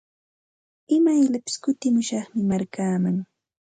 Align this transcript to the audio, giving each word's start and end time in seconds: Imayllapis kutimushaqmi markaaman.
Imayllapis 0.95 1.55
kutimushaqmi 1.63 2.41
markaaman. 2.49 3.17